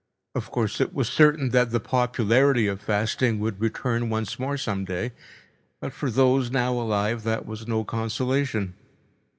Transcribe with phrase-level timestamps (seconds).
[0.33, 5.11] Of course, it was certain that the popularity of fasting would return once more someday,
[5.79, 8.73] but for those now alive that was no consolation.